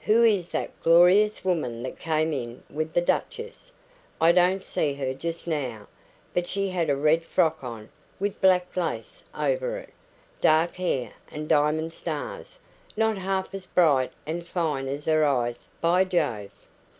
"Who 0.00 0.24
is 0.24 0.48
that 0.48 0.72
glorious 0.82 1.44
woman 1.44 1.84
that 1.84 2.00
came 2.00 2.32
in 2.32 2.64
with 2.68 2.94
the 2.94 3.00
duchess? 3.00 3.70
I 4.20 4.32
don't 4.32 4.64
see 4.64 4.94
her 4.94 5.14
just 5.14 5.46
now, 5.46 5.86
but 6.34 6.48
she 6.48 6.70
had 6.70 6.90
a 6.90 6.96
red 6.96 7.22
frock 7.22 7.62
on, 7.62 7.88
with 8.18 8.40
black 8.40 8.76
lace 8.76 9.22
over 9.36 9.78
it 9.78 9.90
dark 10.40 10.74
hair 10.74 11.12
and 11.30 11.48
diamond 11.48 11.92
stars 11.92 12.58
not 12.96 13.18
half 13.18 13.54
as 13.54 13.66
bright 13.68 14.10
and 14.26 14.44
fine 14.44 14.88
as 14.88 15.04
her 15.04 15.24
eyes, 15.24 15.68
by 15.80 16.02
Jove!" 16.02 16.50